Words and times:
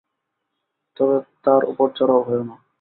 তবে 0.97 1.15
তার 1.45 1.61
উপর 1.71 1.87
চড়াও 1.97 2.21
হয়ো 2.27 2.43
না। 2.43 2.55